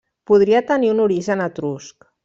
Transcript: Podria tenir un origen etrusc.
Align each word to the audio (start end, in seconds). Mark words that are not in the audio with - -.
Podria 0.31 0.61
tenir 0.71 0.91
un 0.95 1.03
origen 1.05 1.47
etrusc. 1.49 2.11